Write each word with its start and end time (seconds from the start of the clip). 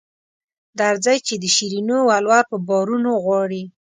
درځئ 0.79 1.17
چې 1.27 1.35
د 1.43 1.45
شیرینو 1.55 1.97
ولور 2.09 2.43
په 2.51 2.57
بارونو 2.67 3.11
غواړي. 3.23 3.63